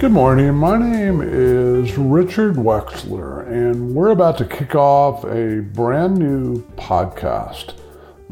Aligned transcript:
Good 0.00 0.12
morning. 0.12 0.54
My 0.54 0.78
name 0.78 1.20
is 1.20 1.98
Richard 1.98 2.54
Wexler, 2.54 3.46
and 3.46 3.94
we're 3.94 4.12
about 4.12 4.38
to 4.38 4.46
kick 4.46 4.74
off 4.74 5.24
a 5.24 5.60
brand 5.60 6.16
new 6.16 6.62
podcast. 6.76 7.74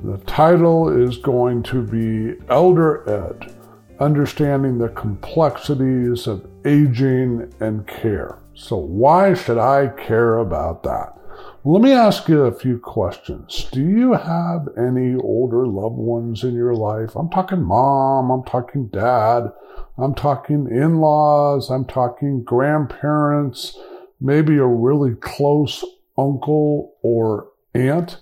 The 0.02 0.16
title 0.24 0.88
is 0.88 1.18
going 1.18 1.62
to 1.64 1.82
be 1.82 2.42
Elder 2.48 3.06
Ed 3.06 3.54
Understanding 4.00 4.78
the 4.78 4.88
Complexities 4.88 6.26
of 6.26 6.48
Aging 6.64 7.52
and 7.60 7.86
Care. 7.86 8.38
So, 8.54 8.78
why 8.78 9.34
should 9.34 9.58
I 9.58 9.88
care 9.88 10.38
about 10.38 10.82
that? 10.84 11.18
Let 11.64 11.82
me 11.82 11.92
ask 11.92 12.28
you 12.28 12.44
a 12.44 12.54
few 12.56 12.78
questions. 12.78 13.68
Do 13.72 13.80
you 13.80 14.12
have 14.12 14.68
any 14.78 15.16
older 15.16 15.66
loved 15.66 15.96
ones 15.96 16.44
in 16.44 16.54
your 16.54 16.72
life? 16.72 17.16
I'm 17.16 17.28
talking 17.28 17.62
mom, 17.62 18.30
I'm 18.30 18.44
talking 18.44 18.86
dad, 18.86 19.52
I'm 19.98 20.14
talking 20.14 20.68
in 20.70 21.00
laws, 21.00 21.68
I'm 21.68 21.84
talking 21.84 22.44
grandparents, 22.44 23.76
maybe 24.20 24.56
a 24.56 24.66
really 24.66 25.16
close 25.16 25.84
uncle 26.16 26.94
or 27.02 27.48
aunt. 27.74 28.18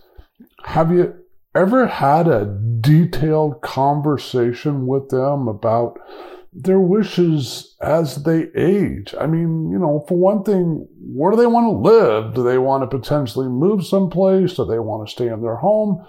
Have 0.65 0.91
you 0.91 1.15
ever 1.55 1.87
had 1.87 2.29
a 2.29 2.59
detailed 2.80 3.61
conversation 3.61 4.87
with 4.87 5.11
them 5.11 5.47
about 5.47 5.99
their 6.59 6.80
wishes 6.80 7.77
as 7.83 8.24
they 8.24 8.48
age. 8.56 9.15
I 9.20 9.27
mean, 9.27 9.70
you 9.70 9.78
know, 9.78 10.05
for 10.09 10.16
one 10.16 10.42
thing, 10.42 10.87
where 10.98 11.30
do 11.30 11.37
they 11.37 11.46
want 11.46 11.66
to 11.66 11.91
live? 11.91 12.34
Do 12.34 12.42
they 12.42 12.59
want 12.59 12.82
to 12.82 12.98
potentially 12.98 13.48
move 13.48 13.87
someplace? 13.87 14.55
Do 14.55 14.65
they 14.65 14.79
want 14.79 15.06
to 15.06 15.12
stay 15.12 15.29
in 15.29 15.42
their 15.42 15.56
home? 15.56 16.05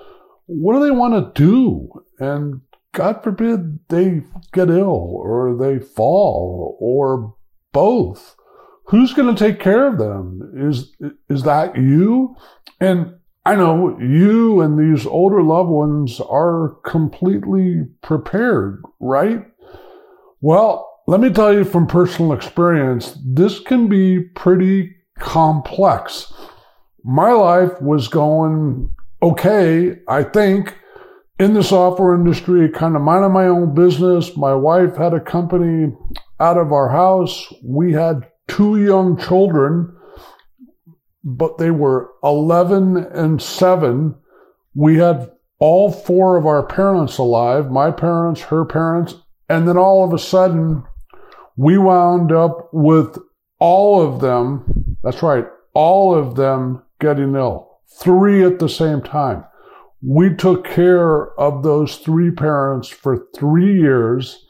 What 0.46 0.74
do 0.74 0.80
they 0.80 0.92
want 0.92 1.36
to 1.36 1.42
do? 1.42 1.90
And 2.20 2.62
God 2.94 3.24
forbid 3.24 3.80
they 3.90 4.24
get 4.54 4.70
ill 4.70 5.22
or 5.22 5.56
they 5.60 5.80
fall 5.80 6.78
or 6.80 7.36
both. 7.74 8.36
Who's 8.86 9.14
going 9.14 9.36
to 9.36 9.40
take 9.40 9.60
care 9.60 9.86
of 9.88 9.98
them? 9.98 10.54
Is, 10.56 10.96
is 11.30 11.44
that 11.44 11.76
you? 11.76 12.38
And 12.80 13.16
I 13.46 13.56
know 13.56 14.00
you 14.00 14.62
and 14.62 14.80
these 14.80 15.06
older 15.06 15.44
loved 15.44 15.70
ones 15.70 16.22
are 16.22 16.78
completely 16.86 17.86
prepared, 18.02 18.82
right? 19.02 19.46
Well, 20.42 21.02
let 21.08 21.20
me 21.20 21.32
tell 21.32 21.54
you 21.54 21.64
from 21.64 21.88
personal 21.88 22.34
experience, 22.34 23.18
this 23.26 23.60
can 23.60 23.88
be 23.88 24.20
pretty 24.20 24.96
complex. 25.20 26.32
My 27.04 27.32
life 27.32 27.82
was 27.82 28.08
going 28.08 28.94
okay, 29.22 29.98
I 30.08 30.24
think, 30.24 30.76
in 31.40 31.54
the 31.54 31.64
software 31.64 32.14
industry, 32.14 32.70
kind 32.70 32.96
of 32.96 33.02
minding 33.02 33.32
my 33.32 33.48
own 33.48 33.74
business. 33.74 34.36
My 34.36 34.54
wife 34.54 34.96
had 34.98 35.14
a 35.14 35.20
company 35.20 35.94
out 36.40 36.58
of 36.58 36.72
our 36.72 36.90
house. 36.90 37.52
We 37.64 37.94
had 37.94 38.30
two 38.48 38.84
young 38.84 39.18
children, 39.18 39.96
but 41.24 41.58
they 41.58 41.72
were 41.72 42.12
11 42.24 42.98
and 42.98 43.42
7. 43.42 44.16
We 44.76 44.98
had 44.98 45.32
all 45.60 45.92
four 45.92 46.38
of 46.38 46.46
our 46.46 46.64
parents 46.64 47.18
alive 47.18 47.72
my 47.72 47.90
parents, 47.92 48.42
her 48.42 48.66
parents, 48.66 49.16
and 49.50 49.68
then 49.68 49.78
all 49.78 50.04
of 50.04 50.14
a 50.14 50.20
sudden, 50.20 50.84
we 51.56 51.78
wound 51.78 52.32
up 52.32 52.70
with 52.74 53.18
all 53.60 54.02
of 54.02 54.22
them, 54.22 54.98
that's 55.04 55.24
right, 55.24 55.46
all 55.74 56.14
of 56.14 56.36
them 56.36 56.84
getting 57.00 57.36
ill, 57.36 57.80
three 58.00 58.44
at 58.44 58.60
the 58.60 58.70
same 58.70 59.02
time. 59.02 59.44
We 60.02 60.36
took 60.36 60.66
care 60.66 61.34
of 61.40 61.64
those 61.64 61.98
three 61.98 62.32
parents 62.32 62.88
for 62.88 63.26
three 63.36 63.80
years 63.80 64.46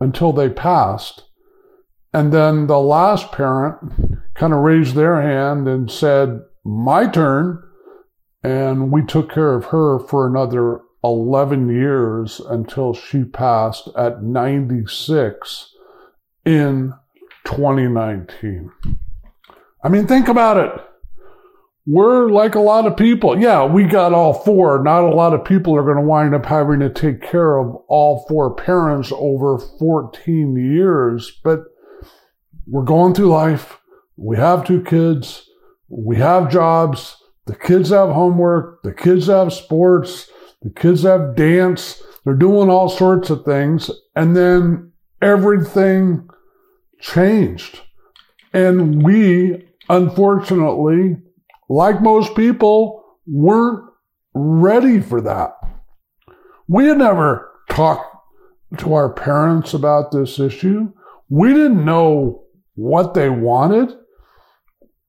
until 0.00 0.32
they 0.32 0.48
passed. 0.48 1.24
And 2.14 2.32
then 2.32 2.66
the 2.66 2.80
last 2.80 3.32
parent 3.32 3.78
kind 4.34 4.52
of 4.52 4.60
raised 4.60 4.94
their 4.94 5.20
hand 5.20 5.68
and 5.68 5.90
said, 5.90 6.40
My 6.64 7.06
turn. 7.06 7.62
And 8.42 8.90
we 8.90 9.04
took 9.04 9.32
care 9.32 9.54
of 9.54 9.66
her 9.66 9.98
for 10.00 10.26
another 10.26 10.80
11 11.04 11.68
years 11.68 12.40
until 12.40 12.94
she 12.94 13.24
passed 13.24 13.88
at 13.96 14.22
96 14.22 15.74
in 16.44 16.94
2019. 17.44 18.70
I 19.84 19.88
mean, 19.88 20.06
think 20.06 20.28
about 20.28 20.56
it. 20.58 20.70
We're 21.84 22.28
like 22.30 22.54
a 22.54 22.60
lot 22.60 22.86
of 22.86 22.96
people. 22.96 23.40
Yeah, 23.40 23.64
we 23.64 23.84
got 23.84 24.12
all 24.12 24.32
four. 24.32 24.80
Not 24.84 25.02
a 25.02 25.14
lot 25.14 25.34
of 25.34 25.44
people 25.44 25.74
are 25.74 25.82
going 25.82 25.96
to 25.96 26.02
wind 26.02 26.32
up 26.32 26.46
having 26.46 26.78
to 26.78 26.88
take 26.88 27.20
care 27.20 27.58
of 27.58 27.74
all 27.88 28.24
four 28.28 28.54
parents 28.54 29.10
over 29.12 29.58
14 29.58 30.54
years, 30.54 31.40
but 31.42 31.64
we're 32.68 32.84
going 32.84 33.14
through 33.14 33.30
life. 33.30 33.80
We 34.16 34.36
have 34.36 34.64
two 34.64 34.82
kids. 34.84 35.48
We 35.88 36.16
have 36.18 36.52
jobs. 36.52 37.16
The 37.46 37.56
kids 37.56 37.90
have 37.90 38.10
homework. 38.10 38.84
The 38.84 38.94
kids 38.94 39.26
have 39.26 39.52
sports 39.52 40.30
the 40.62 40.70
kids 40.70 41.02
have 41.02 41.36
dance. 41.36 42.02
They're 42.24 42.34
doing 42.34 42.70
all 42.70 42.88
sorts 42.88 43.30
of 43.30 43.44
things. 43.44 43.90
And 44.14 44.36
then 44.36 44.92
everything 45.20 46.28
changed. 47.00 47.80
And 48.52 49.02
we, 49.02 49.68
unfortunately, 49.88 51.16
like 51.68 52.00
most 52.02 52.36
people, 52.36 53.18
weren't 53.26 53.88
ready 54.34 55.00
for 55.00 55.20
that. 55.20 55.52
We 56.68 56.86
had 56.86 56.98
never 56.98 57.50
talked 57.70 58.16
to 58.78 58.94
our 58.94 59.12
parents 59.12 59.74
about 59.74 60.12
this 60.12 60.38
issue. 60.38 60.92
We 61.28 61.48
didn't 61.48 61.84
know 61.84 62.44
what 62.74 63.14
they 63.14 63.28
wanted. 63.28 63.96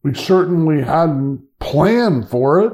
We 0.04 0.14
certainly 0.14 0.82
hadn't 0.82 1.46
planned 1.60 2.30
for 2.30 2.60
it. 2.62 2.74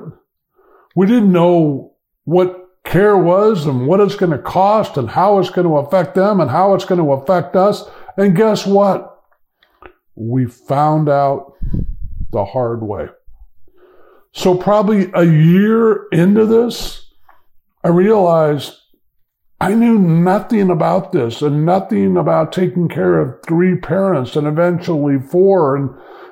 We 0.95 1.05
didn't 1.05 1.31
know 1.31 1.93
what 2.23 2.68
care 2.89 3.15
was 3.15 3.67
and 3.67 3.85
what 3.85 3.99
it's 3.99 4.15
going 4.15 4.31
to 4.31 4.39
cost 4.39 4.97
and 4.97 5.11
how 5.11 5.37
it's 5.37 5.51
going 5.51 5.67
to 5.67 5.77
affect 5.77 6.15
them 6.15 6.39
and 6.39 6.49
how 6.49 6.73
it's 6.73 6.85
going 6.85 6.99
to 6.99 7.13
affect 7.13 7.55
us. 7.55 7.83
And 8.17 8.35
guess 8.35 8.65
what? 8.65 9.21
We 10.15 10.47
found 10.47 11.07
out 11.07 11.53
the 12.31 12.45
hard 12.45 12.81
way. 12.81 13.07
So, 14.31 14.55
probably 14.55 15.11
a 15.13 15.23
year 15.23 16.07
into 16.11 16.45
this, 16.45 17.11
I 17.83 17.89
realized 17.89 18.75
I 19.61 19.73
knew 19.75 19.99
nothing 19.99 20.69
about 20.71 21.11
this 21.11 21.41
and 21.41 21.65
nothing 21.65 22.17
about 22.17 22.51
taking 22.51 22.87
care 22.87 23.19
of 23.19 23.39
three 23.47 23.77
parents 23.77 24.35
and 24.35 24.47
eventually 24.47 25.19
four 25.19 25.75
and, 25.75 25.89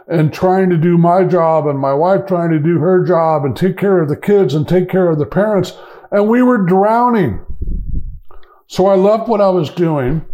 and 0.07 0.33
trying 0.33 0.69
to 0.69 0.77
do 0.77 0.97
my 0.97 1.23
job 1.23 1.67
and 1.67 1.77
my 1.77 1.93
wife 1.93 2.25
trying 2.25 2.51
to 2.51 2.59
do 2.59 2.79
her 2.79 3.03
job 3.05 3.45
and 3.45 3.55
take 3.55 3.77
care 3.77 3.99
of 3.99 4.09
the 4.09 4.17
kids 4.17 4.53
and 4.53 4.67
take 4.67 4.89
care 4.89 5.09
of 5.09 5.19
the 5.19 5.25
parents 5.25 5.73
and 6.11 6.27
we 6.27 6.41
were 6.41 6.65
drowning. 6.65 7.43
So 8.67 8.87
I 8.87 8.95
left 8.95 9.29
what 9.29 9.41
I 9.41 9.49
was 9.49 9.69
doing, 9.69 10.25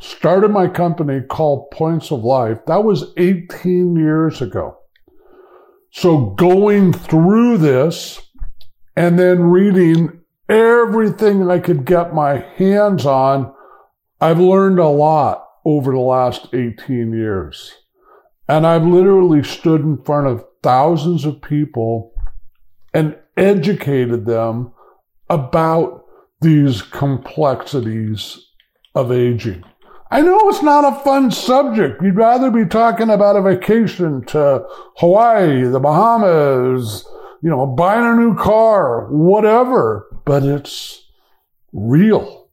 started 0.00 0.50
my 0.50 0.66
company 0.68 1.20
called 1.20 1.70
Points 1.70 2.10
of 2.10 2.24
Life. 2.24 2.58
That 2.66 2.84
was 2.84 3.12
18 3.16 3.96
years 3.96 4.42
ago. 4.42 4.78
So 5.90 6.30
going 6.30 6.92
through 6.92 7.58
this 7.58 8.20
and 8.96 9.18
then 9.18 9.44
reading 9.44 10.20
everything 10.48 11.48
I 11.50 11.58
could 11.58 11.84
get 11.84 12.14
my 12.14 12.38
hands 12.56 13.06
on, 13.06 13.54
I've 14.20 14.40
learned 14.40 14.78
a 14.78 14.88
lot 14.88 15.46
over 15.64 15.92
the 15.92 15.98
last 15.98 16.48
18 16.52 17.12
years. 17.12 17.74
And 18.48 18.66
I've 18.66 18.84
literally 18.84 19.42
stood 19.42 19.82
in 19.82 20.02
front 20.02 20.26
of 20.26 20.44
thousands 20.62 21.24
of 21.24 21.42
people 21.42 22.12
and 22.92 23.16
educated 23.36 24.26
them 24.26 24.72
about 25.32 26.04
these 26.42 26.82
complexities 26.82 28.38
of 28.94 29.10
aging. 29.10 29.64
I 30.10 30.20
know 30.20 30.50
it's 30.50 30.62
not 30.62 30.84
a 30.84 31.00
fun 31.00 31.30
subject. 31.30 32.02
You'd 32.02 32.16
rather 32.16 32.50
be 32.50 32.66
talking 32.66 33.08
about 33.08 33.36
a 33.36 33.40
vacation 33.40 34.22
to 34.26 34.62
Hawaii, 34.98 35.62
the 35.62 35.80
Bahamas, 35.80 37.06
you 37.42 37.48
know, 37.48 37.66
buying 37.66 38.04
a 38.04 38.14
new 38.14 38.36
car, 38.36 39.08
whatever, 39.10 40.06
but 40.26 40.42
it's 40.42 41.10
real. 41.72 42.50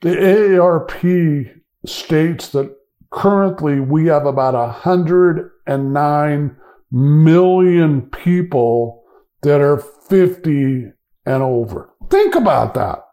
The 0.00 0.16
AARP 0.16 1.60
states 1.86 2.48
that 2.48 2.74
currently 3.12 3.78
we 3.78 4.06
have 4.06 4.26
about 4.26 4.54
109 4.54 6.56
million 6.90 8.02
people 8.02 9.04
that 9.42 9.60
are 9.60 9.78
50 9.78 10.92
and 11.24 11.42
over. 11.42 11.91
Think 12.12 12.34
about 12.34 12.74
that. 12.74 13.06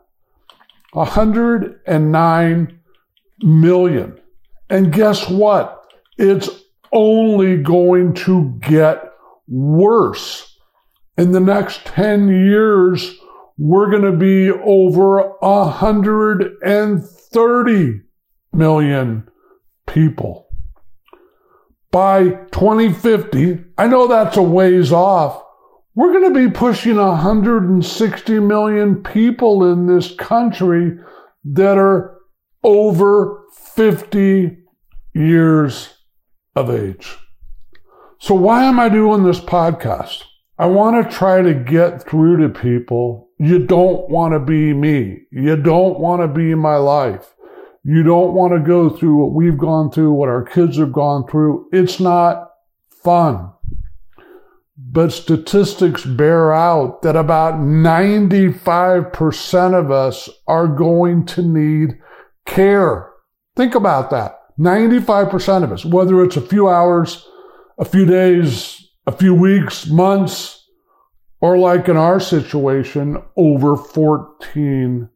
109 0.91 2.79
million. 3.41 4.19
And 4.69 4.91
guess 4.91 5.29
what? 5.29 5.85
It's 6.17 6.49
only 6.91 7.63
going 7.63 8.13
to 8.15 8.59
get 8.59 9.01
worse. 9.47 10.59
In 11.17 11.31
the 11.31 11.39
next 11.39 11.85
10 11.85 12.27
years, 12.27 13.15
we're 13.57 13.89
going 13.89 14.01
to 14.01 14.11
be 14.11 14.51
over 14.51 15.29
130 15.39 18.01
million 18.51 19.29
people. 19.87 20.49
By 21.89 22.31
2050, 22.51 23.63
I 23.77 23.87
know 23.87 24.07
that's 24.07 24.35
a 24.35 24.41
ways 24.41 24.91
off. 24.91 25.41
We're 25.95 26.13
going 26.13 26.33
to 26.33 26.47
be 26.47 26.53
pushing 26.53 26.97
160 26.97 28.39
million 28.39 29.03
people 29.03 29.71
in 29.71 29.87
this 29.87 30.13
country 30.15 30.97
that 31.43 31.77
are 31.77 32.19
over 32.63 33.43
50 33.53 34.57
years 35.13 35.93
of 36.55 36.69
age. 36.69 37.17
So 38.19 38.35
why 38.35 38.65
am 38.65 38.79
I 38.79 38.89
doing 38.89 39.23
this 39.23 39.39
podcast? 39.39 40.23
I 40.59 40.67
want 40.67 41.09
to 41.09 41.17
try 41.17 41.41
to 41.41 41.53
get 41.53 42.07
through 42.07 42.37
to 42.37 42.49
people. 42.49 43.29
You 43.39 43.65
don't 43.65 44.09
want 44.09 44.33
to 44.33 44.39
be 44.39 44.73
me. 44.73 45.21
You 45.31 45.55
don't 45.55 45.99
want 45.99 46.21
to 46.21 46.27
be 46.27 46.53
my 46.53 46.75
life. 46.75 47.33
You 47.83 48.03
don't 48.03 48.33
want 48.33 48.53
to 48.53 48.59
go 48.59 48.89
through 48.89 49.15
what 49.15 49.31
we've 49.31 49.57
gone 49.57 49.89
through, 49.89 50.11
what 50.11 50.29
our 50.29 50.43
kids 50.43 50.77
have 50.77 50.91
gone 50.91 51.25
through. 51.27 51.69
It's 51.71 51.99
not 51.99 52.51
fun. 52.89 53.53
But 54.91 55.11
statistics 55.11 56.03
bear 56.03 56.51
out 56.51 57.03
that 57.03 57.15
about 57.15 57.59
95% 57.59 59.79
of 59.79 59.91
us 59.91 60.27
are 60.47 60.67
going 60.67 61.27
to 61.27 61.43
need 61.43 61.99
care. 62.47 63.11
Think 63.55 63.75
about 63.75 64.09
that. 64.09 64.39
95% 64.59 65.63
of 65.63 65.71
us, 65.71 65.85
whether 65.85 66.23
it's 66.23 66.37
a 66.37 66.41
few 66.41 66.67
hours, 66.67 67.23
a 67.77 67.85
few 67.85 68.05
days, 68.05 68.83
a 69.05 69.11
few 69.11 69.35
weeks, 69.35 69.85
months, 69.85 70.67
or 71.39 71.55
like 71.57 71.87
in 71.87 71.95
our 71.95 72.19
situation, 72.19 73.21
over 73.37 73.77
14 73.77 75.07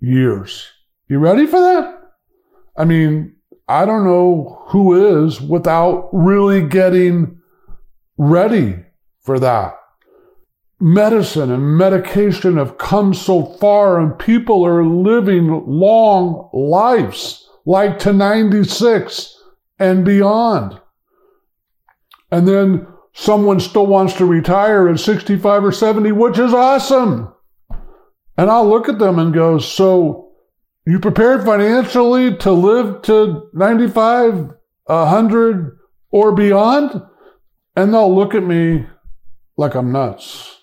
years. 0.00 0.68
You 1.08 1.20
ready 1.20 1.46
for 1.46 1.60
that? 1.60 2.00
I 2.76 2.84
mean, 2.84 3.36
I 3.68 3.84
don't 3.84 4.04
know 4.04 4.64
who 4.68 5.20
is 5.20 5.40
without 5.40 6.08
really 6.12 6.66
getting 6.66 7.38
ready 8.16 8.84
for 9.20 9.38
that. 9.38 9.74
Medicine 10.80 11.50
and 11.52 11.78
medication 11.78 12.56
have 12.56 12.78
come 12.78 13.14
so 13.14 13.44
far 13.44 14.00
and 14.00 14.18
people 14.18 14.66
are 14.66 14.84
living 14.84 15.64
long 15.66 16.50
lives, 16.52 17.48
like 17.64 17.98
to 18.00 18.12
96 18.12 19.36
and 19.78 20.04
beyond 20.04 20.80
and 22.32 22.48
then 22.48 22.86
someone 23.12 23.60
still 23.60 23.86
wants 23.86 24.14
to 24.14 24.24
retire 24.24 24.88
at 24.88 24.98
65 24.98 25.64
or 25.66 25.70
70, 25.70 26.12
which 26.12 26.38
is 26.38 26.54
awesome. 26.54 27.32
And 28.38 28.50
I'll 28.50 28.66
look 28.66 28.88
at 28.88 28.98
them 28.98 29.18
and 29.18 29.34
go, 29.34 29.58
so 29.58 30.32
you 30.86 30.98
prepared 30.98 31.44
financially 31.44 32.34
to 32.38 32.50
live 32.50 33.02
to 33.02 33.50
95, 33.52 34.54
100 34.84 35.78
or 36.10 36.32
beyond? 36.32 37.02
And 37.74 37.92
they'll 37.92 38.14
look 38.14 38.34
at 38.34 38.42
me 38.42 38.86
like 39.56 39.74
I'm 39.74 39.92
nuts. 39.92 40.60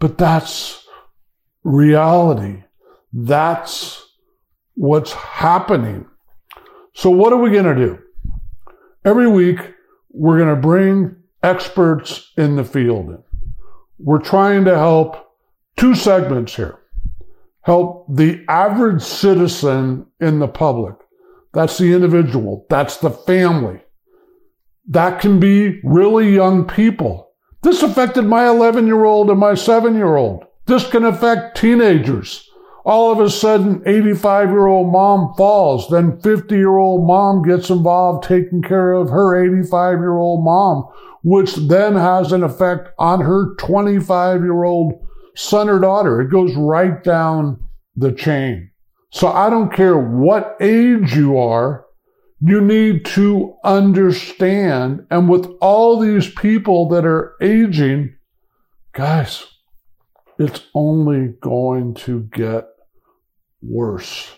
But 0.00 0.18
that's 0.18 0.84
reality. 1.62 2.64
That's 3.12 4.04
what's 4.74 5.12
happening. 5.12 6.06
So 6.94 7.10
what 7.10 7.32
are 7.32 7.38
we 7.38 7.50
going 7.50 7.64
to 7.64 7.74
do? 7.74 7.98
Every 9.04 9.28
week, 9.28 9.58
we're 10.10 10.38
going 10.38 10.54
to 10.54 10.60
bring 10.60 11.16
experts 11.42 12.32
in 12.36 12.56
the 12.56 12.64
field. 12.64 13.22
We're 13.98 14.18
trying 14.18 14.64
to 14.64 14.76
help 14.76 15.16
two 15.76 15.94
segments 15.94 16.56
here. 16.56 16.78
Help 17.62 18.06
the 18.08 18.44
average 18.48 19.02
citizen 19.02 20.06
in 20.20 20.38
the 20.38 20.48
public. 20.48 20.94
That's 21.52 21.78
the 21.78 21.92
individual. 21.94 22.66
That's 22.68 22.98
the 22.98 23.10
family. 23.10 23.80
That 24.88 25.20
can 25.20 25.40
be 25.40 25.80
really 25.82 26.34
young 26.34 26.66
people. 26.66 27.30
This 27.62 27.82
affected 27.82 28.22
my 28.22 28.48
11 28.48 28.86
year 28.86 29.04
old 29.04 29.30
and 29.30 29.40
my 29.40 29.54
seven 29.54 29.94
year 29.94 30.16
old. 30.16 30.44
This 30.66 30.88
can 30.88 31.04
affect 31.04 31.56
teenagers 31.56 32.48
all 32.84 33.10
of 33.10 33.18
a 33.18 33.30
sudden 33.30 33.82
85 33.86 34.50
year 34.50 34.66
old 34.66 34.92
mom 34.92 35.34
falls 35.36 35.88
then 35.88 36.20
50 36.20 36.54
year 36.54 36.76
old 36.76 37.06
mom 37.06 37.42
gets 37.42 37.70
involved 37.70 38.28
taking 38.28 38.62
care 38.62 38.92
of 38.92 39.08
her 39.10 39.34
85 39.42 39.98
year 39.98 40.16
old 40.16 40.44
mom 40.44 40.84
which 41.22 41.54
then 41.54 41.94
has 41.94 42.32
an 42.32 42.42
effect 42.42 42.90
on 42.98 43.20
her 43.22 43.54
25 43.56 44.42
year 44.42 44.64
old 44.64 44.92
son 45.34 45.68
or 45.68 45.80
daughter 45.80 46.20
it 46.20 46.30
goes 46.30 46.54
right 46.56 47.02
down 47.02 47.58
the 47.96 48.12
chain 48.12 48.70
so 49.10 49.28
i 49.28 49.48
don't 49.48 49.72
care 49.72 49.96
what 49.96 50.56
age 50.60 51.14
you 51.14 51.38
are 51.38 51.83
you 52.40 52.60
need 52.60 53.04
to 53.04 53.56
understand 53.64 55.06
and 55.10 55.28
with 55.28 55.46
all 55.60 55.98
these 55.98 56.30
people 56.30 56.88
that 56.88 57.04
are 57.04 57.34
aging 57.40 58.14
guys 58.92 59.46
it's 60.38 60.62
only 60.74 61.34
going 61.40 61.94
to 61.94 62.22
get 62.32 62.66
worse. 63.62 64.32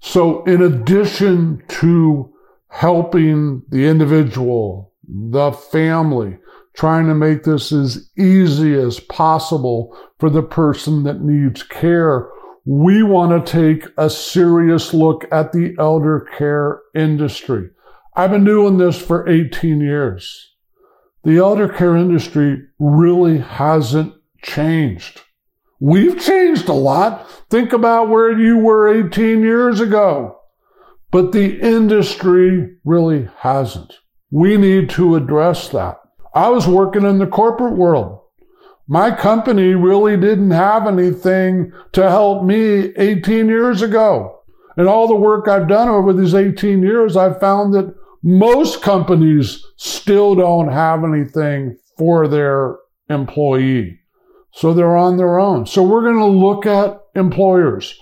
So 0.00 0.44
in 0.44 0.62
addition 0.62 1.62
to 1.68 2.32
helping 2.68 3.62
the 3.68 3.86
individual, 3.86 4.92
the 5.08 5.52
family, 5.52 6.38
trying 6.74 7.06
to 7.06 7.14
make 7.14 7.44
this 7.44 7.72
as 7.72 8.10
easy 8.16 8.74
as 8.74 9.00
possible 9.00 9.96
for 10.18 10.30
the 10.30 10.42
person 10.42 11.02
that 11.04 11.22
needs 11.22 11.62
care, 11.62 12.28
we 12.70 13.02
want 13.02 13.46
to 13.46 13.50
take 13.50 13.86
a 13.96 14.10
serious 14.10 14.92
look 14.92 15.24
at 15.32 15.52
the 15.52 15.74
elder 15.78 16.28
care 16.36 16.82
industry. 16.94 17.70
I've 18.14 18.30
been 18.30 18.44
doing 18.44 18.76
this 18.76 19.00
for 19.00 19.26
18 19.26 19.80
years. 19.80 20.54
The 21.24 21.38
elder 21.38 21.70
care 21.70 21.96
industry 21.96 22.62
really 22.78 23.38
hasn't 23.38 24.12
changed. 24.42 25.22
We've 25.80 26.20
changed 26.20 26.68
a 26.68 26.74
lot. 26.74 27.26
Think 27.48 27.72
about 27.72 28.10
where 28.10 28.38
you 28.38 28.58
were 28.58 28.86
18 28.86 29.40
years 29.40 29.80
ago. 29.80 30.38
But 31.10 31.32
the 31.32 31.58
industry 31.60 32.76
really 32.84 33.30
hasn't. 33.38 33.94
We 34.30 34.58
need 34.58 34.90
to 34.90 35.16
address 35.16 35.70
that. 35.70 35.96
I 36.34 36.50
was 36.50 36.68
working 36.68 37.06
in 37.06 37.16
the 37.16 37.26
corporate 37.26 37.78
world. 37.78 38.20
My 38.88 39.10
company 39.10 39.74
really 39.74 40.16
didn't 40.16 40.50
have 40.50 40.86
anything 40.86 41.72
to 41.92 42.08
help 42.08 42.42
me 42.42 42.94
18 42.96 43.48
years 43.48 43.82
ago. 43.82 44.40
And 44.78 44.88
all 44.88 45.06
the 45.06 45.14
work 45.14 45.46
I've 45.46 45.68
done 45.68 45.88
over 45.88 46.12
these 46.12 46.34
18 46.34 46.82
years, 46.82 47.16
I've 47.16 47.38
found 47.38 47.74
that 47.74 47.94
most 48.22 48.80
companies 48.80 49.62
still 49.76 50.34
don't 50.34 50.72
have 50.72 51.04
anything 51.04 51.76
for 51.98 52.28
their 52.28 52.76
employee. 53.10 54.00
So 54.52 54.72
they're 54.72 54.96
on 54.96 55.18
their 55.18 55.38
own. 55.38 55.66
So 55.66 55.82
we're 55.82 56.02
going 56.02 56.18
to 56.18 56.24
look 56.24 56.64
at 56.64 57.00
employers. 57.14 57.94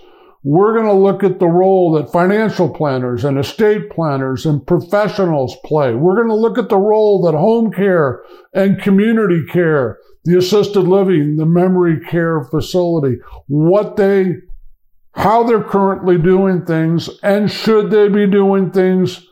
We're 0.44 0.74
going 0.74 0.86
to 0.86 0.92
look 0.92 1.24
at 1.24 1.40
the 1.40 1.48
role 1.48 1.90
that 1.92 2.12
financial 2.12 2.68
planners 2.72 3.24
and 3.24 3.36
estate 3.36 3.90
planners 3.90 4.46
and 4.46 4.64
professionals 4.64 5.56
play. 5.64 5.94
We're 5.94 6.14
going 6.14 6.28
to 6.28 6.36
look 6.36 6.56
at 6.56 6.68
the 6.68 6.78
role 6.78 7.20
that 7.22 7.36
home 7.36 7.72
care 7.72 8.22
and 8.54 8.80
community 8.80 9.44
care, 9.50 9.98
the 10.26 10.36
assisted 10.36 10.82
living, 10.82 11.36
the 11.36 11.46
memory 11.46 12.00
care 12.00 12.42
facility, 12.42 13.18
what 13.46 13.96
they, 13.96 14.34
how 15.14 15.44
they're 15.44 15.62
currently 15.62 16.18
doing 16.18 16.66
things 16.66 17.08
and 17.22 17.50
should 17.50 17.90
they 17.90 18.08
be 18.08 18.26
doing 18.26 18.70
things 18.70 19.24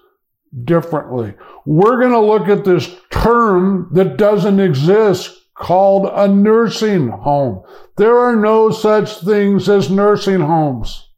differently. 0.65 1.35
We're 1.67 2.01
going 2.01 2.13
to 2.13 2.21
look 2.21 2.49
at 2.49 2.65
this 2.65 2.95
term 3.11 3.89
that 3.93 4.17
doesn't 4.17 4.61
exist 4.61 5.37
called 5.55 6.11
a 6.13 6.29
nursing 6.29 7.09
home. 7.09 7.65
There 7.97 8.17
are 8.19 8.37
no 8.37 8.71
such 8.71 9.19
things 9.19 9.69
as 9.69 9.91
nursing 9.91 10.41
homes. 10.41 11.11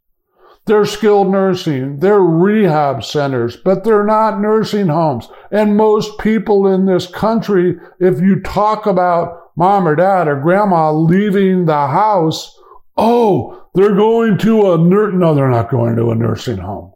They're 0.66 0.87
skilled 0.87 1.30
nursing. 1.30 2.00
They're 2.00 2.21
rehab 2.21 3.04
centers, 3.04 3.56
but 3.56 3.85
they're 3.85 4.04
not 4.04 4.40
nursing 4.40 4.88
homes. 4.88 5.28
And 5.50 5.76
most 5.76 6.18
people 6.18 6.66
in 6.66 6.87
this 6.87 7.06
country, 7.06 7.76
if 8.00 8.21
you 8.21 8.40
talk 8.40 8.87
about 8.87 9.46
mom 9.57 9.89
or 9.89 9.97
dad 9.97 10.29
or 10.29 10.41
grandma 10.41 10.93
leaving 10.93 11.65
the 11.65 11.87
house, 11.89 12.59
oh, 12.97 13.69
they're 13.75 13.95
going 13.95 14.39
to 14.39 14.73
a 14.73 14.79
nur- 14.79 15.13
no, 15.13 15.35
they're 15.35 15.49
not 15.49 15.71
going 15.71 15.97
to 15.97 16.11
a 16.11 16.15
nursing 16.15 16.59
home. 16.59 16.93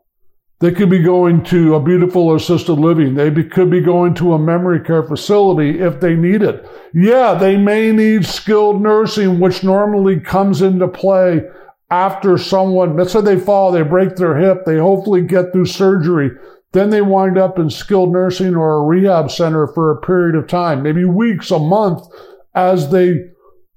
They 0.61 0.73
could 0.73 0.91
be 0.91 1.03
going 1.03 1.43
to 1.45 1.75
a 1.75 1.83
beautiful 1.83 2.35
assisted 2.35 2.75
living. 2.75 3.15
They 3.15 3.31
be, 3.31 3.45
could 3.45 3.71
be 3.71 3.81
going 3.81 4.13
to 4.15 4.35
a 4.35 4.39
memory 4.39 4.81
care 4.81 5.03
facility 5.03 5.81
if 5.81 6.01
they 6.01 6.15
need 6.15 6.43
it. 6.43 6.69
Yeah, 6.93 7.33
they 7.33 7.57
may 7.57 7.93
need 7.93 8.27
skilled 8.27 8.83
nursing, 8.83 9.41
which 9.41 9.65
normally 9.65 10.21
comes 10.21 10.61
into 10.61 10.87
play 10.87 11.43
after 11.91 12.39
someone, 12.39 12.97
let's 12.97 13.13
say 13.13 13.21
they 13.21 13.39
fall, 13.39 13.73
they 13.73 13.83
break 13.83 14.17
their 14.17 14.37
hip, 14.37 14.65
they 14.65 14.77
hopefully 14.77 15.23
get 15.23 15.53
through 15.53 15.67
surgery. 15.67 16.31
Then 16.73 16.91
they 16.91 17.03
wind 17.03 17.37
up 17.37 17.59
in 17.59 17.69
skilled 17.69 18.13
nursing 18.13 18.55
or 18.55 18.77
a 18.77 18.85
rehab 18.85 19.31
center 19.31 19.67
for 19.67 19.91
a 19.91 20.01
period 20.01 20.37
of 20.37 20.47
time, 20.47 20.83
maybe 20.83 21.05
weeks, 21.05 21.51
a 21.51 21.59
month, 21.59 22.07
as 22.55 22.91
they 22.91 23.15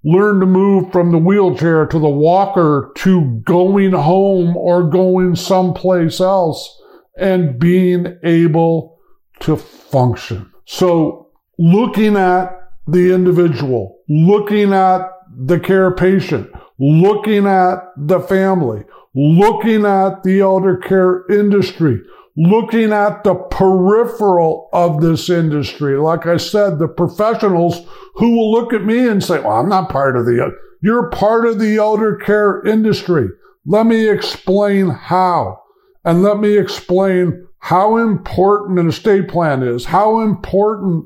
learn 0.03 0.39
to 0.39 0.45
move 0.45 0.91
from 0.91 1.11
the 1.11 1.17
wheelchair 1.17 1.85
to 1.85 1.97
the 1.99 2.09
walker 2.09 2.91
to 2.95 3.41
going 3.45 3.91
home 3.91 4.57
or 4.57 4.83
going 4.89 5.35
someplace 5.35 6.19
else. 6.19 6.79
and 7.15 7.59
being 7.59 8.17
able 8.23 8.99
to 9.39 9.55
function. 9.55 10.51
So 10.65 11.29
looking 11.59 12.15
at 12.17 12.49
the 12.87 13.13
individual, 13.13 13.99
looking 14.09 14.73
at 14.73 15.01
the 15.37 15.59
care 15.59 15.93
patient, 15.93 16.49
looking 16.79 17.45
at 17.45 17.75
the 17.95 18.19
family, 18.19 18.83
looking 19.13 19.85
at 19.85 20.23
the 20.23 20.39
elder 20.41 20.77
care 20.77 21.25
industry, 21.29 22.01
looking 22.35 22.91
at 22.91 23.23
the 23.23 23.35
peripheral 23.35 24.69
of 24.73 25.01
this 25.01 25.29
industry. 25.29 25.97
Like 25.97 26.25
I 26.25 26.37
said, 26.37 26.79
the 26.79 26.87
professionals 26.87 27.85
who 28.15 28.35
will 28.35 28.51
look 28.51 28.73
at 28.73 28.83
me 28.83 29.07
and 29.07 29.23
say, 29.23 29.39
well, 29.39 29.59
I'm 29.59 29.69
not 29.69 29.89
part 29.89 30.17
of 30.17 30.25
the, 30.25 30.51
you're 30.81 31.09
part 31.09 31.45
of 31.45 31.59
the 31.59 31.77
elder 31.77 32.15
care 32.15 32.63
industry. 32.65 33.27
Let 33.65 33.85
me 33.85 34.09
explain 34.09 34.89
how. 34.89 35.59
And 36.03 36.21
let 36.21 36.39
me 36.39 36.57
explain 36.57 37.47
how 37.59 37.97
important 37.97 38.79
an 38.79 38.89
estate 38.89 39.29
plan 39.29 39.63
is, 39.63 39.85
how 39.85 40.19
important 40.19 41.05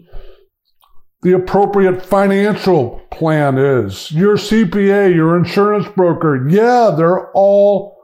the 1.21 1.33
appropriate 1.33 2.03
financial 2.03 2.99
plan 3.11 3.57
is, 3.57 4.11
your 4.11 4.37
CPA, 4.37 5.13
your 5.13 5.37
insurance 5.37 5.87
broker. 5.95 6.47
Yeah, 6.49 6.93
they're 6.97 7.31
all 7.33 7.97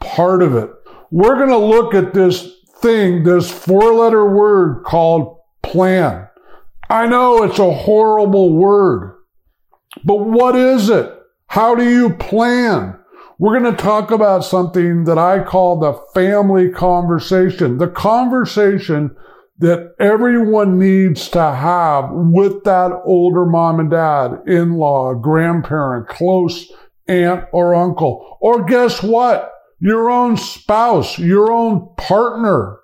part 0.00 0.42
of 0.42 0.54
it. 0.54 0.70
We're 1.14 1.36
going 1.36 1.50
to 1.50 1.58
look 1.58 1.92
at 1.92 2.14
this 2.14 2.50
thing, 2.80 3.22
this 3.22 3.50
four 3.50 3.92
letter 3.92 4.26
word 4.26 4.82
called 4.84 5.40
plan. 5.62 6.26
I 6.88 7.06
know 7.06 7.42
it's 7.42 7.58
a 7.58 7.70
horrible 7.70 8.56
word, 8.56 9.18
but 10.04 10.20
what 10.20 10.56
is 10.56 10.88
it? 10.88 11.12
How 11.48 11.74
do 11.74 11.86
you 11.86 12.14
plan? 12.14 12.98
We're 13.38 13.60
going 13.60 13.76
to 13.76 13.82
talk 13.82 14.10
about 14.10 14.42
something 14.42 15.04
that 15.04 15.18
I 15.18 15.44
call 15.44 15.78
the 15.78 16.00
family 16.14 16.70
conversation, 16.70 17.76
the 17.76 17.88
conversation 17.88 19.14
that 19.58 19.94
everyone 20.00 20.78
needs 20.78 21.28
to 21.28 21.42
have 21.42 22.08
with 22.10 22.64
that 22.64 22.90
older 23.04 23.44
mom 23.44 23.80
and 23.80 23.90
dad, 23.90 24.44
in-law, 24.46 25.12
grandparent, 25.16 26.08
close 26.08 26.72
aunt 27.06 27.44
or 27.52 27.74
uncle. 27.74 28.38
Or 28.40 28.64
guess 28.64 29.02
what? 29.02 29.51
Your 29.82 30.10
own 30.10 30.36
spouse, 30.36 31.18
your 31.18 31.50
own 31.50 31.92
partner. 31.96 32.78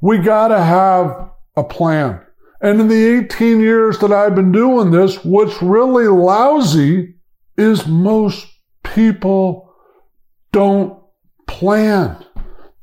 We 0.00 0.18
got 0.18 0.48
to 0.48 0.62
have 0.62 1.30
a 1.56 1.64
plan. 1.64 2.20
And 2.60 2.80
in 2.80 2.86
the 2.86 3.24
18 3.24 3.58
years 3.58 3.98
that 3.98 4.12
I've 4.12 4.36
been 4.36 4.52
doing 4.52 4.92
this, 4.92 5.24
what's 5.24 5.60
really 5.60 6.06
lousy 6.06 7.16
is 7.58 7.88
most 7.88 8.46
people 8.84 9.74
don't 10.52 11.02
plan. 11.48 12.24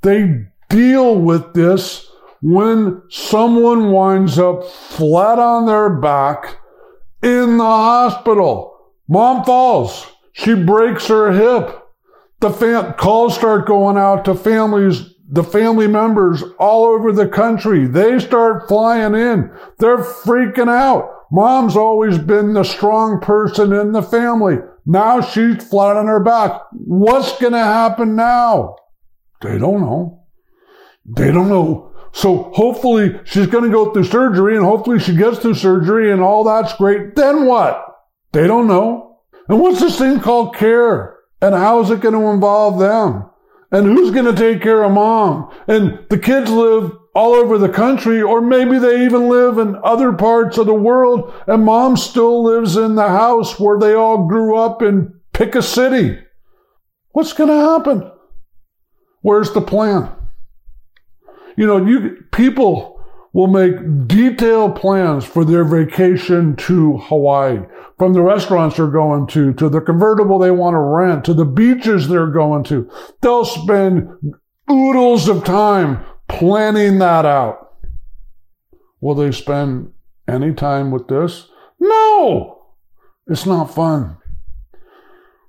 They 0.01 0.47
deal 0.67 1.17
with 1.17 1.53
this 1.53 2.09
when 2.41 3.01
someone 3.09 3.93
winds 3.93 4.37
up 4.37 4.65
flat 4.65 5.39
on 5.39 5.65
their 5.65 5.89
back 5.89 6.57
in 7.23 7.57
the 7.57 7.63
hospital. 7.63 8.77
Mom 9.07 9.45
falls. 9.45 10.05
She 10.33 10.55
breaks 10.55 11.07
her 11.07 11.31
hip. 11.31 11.88
The 12.39 12.51
fam- 12.51 12.93
calls 12.93 13.35
start 13.35 13.67
going 13.67 13.97
out 13.97 14.25
to 14.25 14.35
families, 14.35 15.13
the 15.27 15.43
family 15.43 15.87
members 15.87 16.43
all 16.57 16.85
over 16.85 17.11
the 17.11 17.27
country. 17.27 17.85
They 17.85 18.19
start 18.19 18.67
flying 18.67 19.13
in. 19.13 19.51
They're 19.77 19.97
freaking 19.97 20.69
out. 20.69 21.09
Mom's 21.31 21.75
always 21.75 22.17
been 22.17 22.53
the 22.53 22.63
strong 22.63 23.19
person 23.21 23.73
in 23.73 23.91
the 23.91 24.01
family. 24.01 24.57
Now 24.85 25.21
she's 25.21 25.63
flat 25.67 25.97
on 25.97 26.07
her 26.07 26.23
back. 26.23 26.61
What's 26.71 27.37
going 27.39 27.53
to 27.53 27.59
happen 27.59 28.15
now? 28.15 28.75
They 29.41 29.59
don't 29.59 29.81
know. 29.81 30.23
They 31.05 31.31
don't 31.31 31.49
know. 31.49 31.93
So 32.11 32.51
hopefully 32.55 33.19
she's 33.23 33.47
going 33.47 33.65
to 33.65 33.69
go 33.69 33.93
through 33.93 34.05
surgery 34.05 34.55
and 34.55 34.65
hopefully 34.65 34.99
she 34.99 35.15
gets 35.15 35.39
through 35.39 35.53
surgery 35.53 36.11
and 36.11 36.21
all 36.21 36.43
that's 36.43 36.75
great. 36.75 37.15
Then 37.15 37.45
what? 37.45 37.85
They 38.31 38.47
don't 38.47 38.67
know. 38.67 39.19
And 39.47 39.59
what's 39.59 39.79
this 39.79 39.99
thing 39.99 40.19
called 40.19 40.55
care? 40.55 41.18
And 41.41 41.55
how 41.55 41.81
is 41.81 41.89
it 41.89 42.01
going 42.01 42.15
to 42.15 42.29
involve 42.29 42.79
them? 42.79 43.29
And 43.71 43.85
who's 43.85 44.11
going 44.11 44.25
to 44.25 44.33
take 44.33 44.61
care 44.61 44.83
of 44.83 44.91
mom? 44.91 45.53
And 45.67 46.05
the 46.09 46.17
kids 46.17 46.49
live 46.49 46.91
all 47.13 47.33
over 47.33 47.57
the 47.57 47.69
country, 47.69 48.21
or 48.21 48.41
maybe 48.41 48.79
they 48.79 49.05
even 49.05 49.29
live 49.29 49.57
in 49.57 49.75
other 49.83 50.13
parts 50.13 50.57
of 50.57 50.65
the 50.65 50.73
world, 50.73 51.33
and 51.47 51.65
mom 51.65 51.97
still 51.97 52.43
lives 52.43 52.77
in 52.77 52.95
the 52.95 53.07
house 53.07 53.59
where 53.59 53.79
they 53.79 53.93
all 53.93 54.27
grew 54.27 54.57
up 54.57 54.81
in 54.81 55.13
pick 55.33 55.55
a 55.55 55.61
city. 55.61 56.19
What's 57.11 57.33
going 57.33 57.49
to 57.49 57.55
happen? 57.55 58.11
Where's 59.21 59.51
the 59.51 59.61
plan? 59.61 60.09
You 61.57 61.67
know, 61.67 61.85
you 61.85 62.23
people 62.31 62.98
will 63.33 63.47
make 63.47 64.07
detailed 64.07 64.75
plans 64.75 65.25
for 65.25 65.45
their 65.45 65.63
vacation 65.63 66.55
to 66.55 66.97
Hawaii, 66.97 67.59
from 67.97 68.13
the 68.13 68.21
restaurants 68.21 68.77
they're 68.77 68.87
going 68.87 69.27
to, 69.27 69.53
to 69.53 69.69
the 69.69 69.81
convertible 69.81 70.39
they 70.39 70.51
want 70.51 70.73
to 70.73 70.79
rent, 70.79 71.23
to 71.25 71.33
the 71.33 71.45
beaches 71.45 72.07
they're 72.07 72.31
going 72.31 72.63
to. 72.63 72.89
They'll 73.21 73.45
spend 73.45 74.09
oodles 74.69 75.27
of 75.27 75.43
time 75.43 76.03
planning 76.27 76.99
that 76.99 77.25
out. 77.25 77.75
Will 79.01 79.15
they 79.15 79.31
spend 79.31 79.91
any 80.27 80.53
time 80.53 80.91
with 80.91 81.07
this? 81.07 81.47
No! 81.79 82.65
It's 83.27 83.45
not 83.45 83.73
fun. 83.73 84.17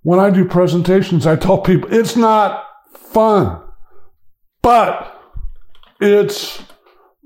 When 0.03 0.19
I 0.19 0.31
do 0.31 0.45
presentations, 0.45 1.27
I 1.27 1.37
tell 1.37 1.59
people 1.59 1.93
it's 1.93 2.17
not 2.17 2.65
fun, 2.95 3.61
but 4.63 5.21
it's 6.01 6.63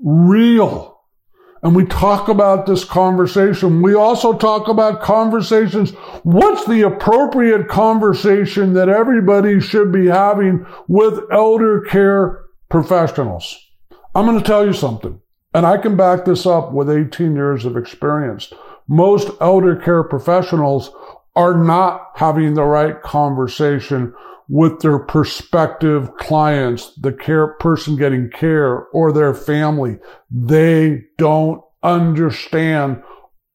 real. 0.03 0.93
And 1.63 1.75
we 1.75 1.85
talk 1.85 2.27
about 2.27 2.65
this 2.65 2.83
conversation. 2.83 3.81
We 3.81 3.95
also 3.95 4.37
talk 4.37 4.67
about 4.67 5.01
conversations. 5.01 5.91
What's 6.23 6.65
the 6.65 6.81
appropriate 6.81 7.67
conversation 7.67 8.73
that 8.73 8.89
everybody 8.89 9.59
should 9.59 9.91
be 9.91 10.07
having 10.07 10.65
with 10.87 11.21
elder 11.31 11.81
care 11.81 12.45
professionals. 12.69 13.57
I'm 14.13 14.25
going 14.25 14.37
to 14.37 14.45
tell 14.45 14.65
you 14.65 14.73
something, 14.73 15.21
and 15.53 15.65
I 15.65 15.77
can 15.77 15.95
back 15.95 16.25
this 16.25 16.45
up 16.45 16.71
with 16.71 16.89
18 16.89 17.35
years 17.35 17.65
of 17.65 17.77
experience. 17.77 18.51
Most 18.87 19.29
elder 19.41 19.75
care 19.75 20.03
professionals 20.03 20.91
are 21.35 21.53
not 21.53 22.11
having 22.15 22.53
the 22.53 22.63
right 22.63 23.01
conversation 23.01 24.13
with 24.47 24.79
their 24.79 24.99
prospective 24.99 26.15
clients, 26.17 26.93
the 26.95 27.11
care 27.11 27.47
person 27.55 27.95
getting 27.95 28.29
care 28.29 28.85
or 28.87 29.11
their 29.11 29.33
family. 29.33 29.97
They 30.29 31.03
don't 31.17 31.61
understand 31.81 33.01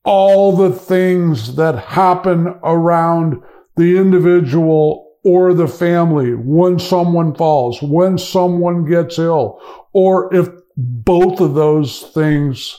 all 0.04 0.56
the 0.56 0.73
things 0.73 1.56
that 1.56 1.78
happen 1.78 2.49
around 2.62 3.42
the 3.76 3.99
individual 3.99 5.16
or 5.25 5.52
the 5.52 5.68
family 5.68 6.35
when 6.35 6.78
someone 6.78 7.35
falls, 7.35 7.82
when 7.82 8.16
someone 8.18 8.85
gets 8.85 9.18
ill, 9.18 9.61
or 9.92 10.35
if 10.35 10.49
both 10.76 11.40
of 11.40 11.54
those 11.54 12.02
things 12.14 12.76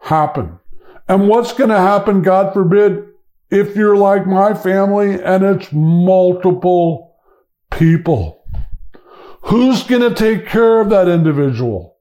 happen. 0.00 0.58
And 1.08 1.28
what's 1.28 1.52
going 1.52 1.70
to 1.70 1.78
happen, 1.78 2.22
God 2.22 2.54
forbid, 2.54 3.04
if 3.50 3.74
you're 3.74 3.96
like 3.96 4.26
my 4.26 4.54
family 4.54 5.20
and 5.20 5.42
it's 5.42 5.72
multiple 5.72 7.09
people? 7.80 8.44
Who's 9.44 9.82
going 9.84 10.02
to 10.02 10.14
take 10.14 10.46
care 10.46 10.80
of 10.80 10.90
that 10.90 11.08
individual? 11.08 11.96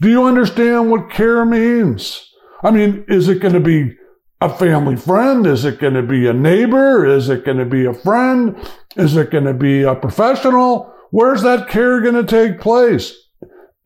Do 0.00 0.10
you 0.10 0.24
understand 0.24 0.90
what 0.90 1.10
care 1.10 1.44
means? 1.44 2.28
I 2.60 2.72
mean, 2.72 3.04
is 3.06 3.28
it 3.28 3.40
going 3.40 3.54
to 3.54 3.60
be 3.60 3.94
a 4.40 4.48
family 4.48 4.96
friend? 4.96 5.46
Is 5.46 5.64
it 5.64 5.78
going 5.78 5.94
to 5.94 6.02
be 6.02 6.26
a 6.26 6.32
neighbor? 6.32 7.06
Is 7.06 7.28
it 7.28 7.44
going 7.44 7.58
to 7.58 7.64
be 7.64 7.86
a 7.86 7.94
friend? 7.94 8.56
Is 8.96 9.16
it 9.16 9.30
going 9.30 9.44
to 9.44 9.54
be 9.54 9.84
a 9.84 9.94
professional? 9.94 10.92
Where's 11.10 11.42
that 11.42 11.68
care 11.68 12.00
going 12.00 12.16
to 12.16 12.24
take 12.24 12.60
place? 12.60 13.14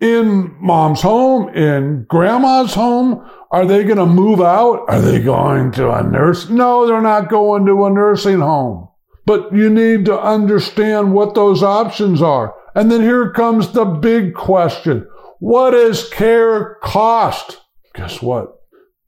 In 0.01 0.57
mom's 0.59 1.03
home? 1.03 1.51
In 1.51 2.07
grandma's 2.09 2.73
home? 2.73 3.29
Are 3.51 3.67
they 3.67 3.85
going 3.85 3.99
to 3.99 4.07
move 4.07 4.41
out? 4.41 4.87
Are 4.89 5.03
they 5.03 5.21
going 5.21 5.73
to 5.73 5.91
a 5.91 6.03
nurse? 6.03 6.49
No, 6.49 6.87
they're 6.87 7.03
not 7.03 7.29
going 7.29 7.67
to 7.67 7.85
a 7.85 7.91
nursing 7.91 8.41
home. 8.41 8.86
But 9.27 9.53
you 9.55 9.69
need 9.69 10.05
to 10.07 10.19
understand 10.19 11.13
what 11.13 11.35
those 11.35 11.63
options 11.63 12.23
are. 12.23 12.55
And 12.75 12.91
then 12.91 13.03
here 13.03 13.33
comes 13.33 13.73
the 13.73 13.85
big 13.85 14.35
question. 14.35 15.07
What 15.41 15.73
does 15.73 16.09
care 16.09 16.77
cost? 16.83 17.61
Guess 17.95 18.23
what? 18.23 18.61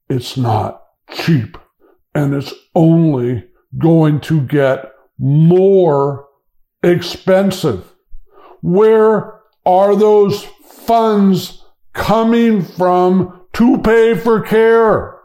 It's 0.09 0.37
not 0.37 0.83
cheap 1.11 1.57
and 2.15 2.35
it's 2.35 2.53
only 2.75 3.45
going 3.79 4.21
to 4.21 4.41
get 4.41 4.91
more 5.19 6.27
expensive. 6.83 7.93
Where 8.61 9.41
are 9.65 9.95
those 9.95 10.45
funds 10.67 11.65
coming 11.93 12.65
from 12.65 13.43
to 13.55 13.79
pay 13.79 14.15
for 14.15 14.41
care? 14.41 15.21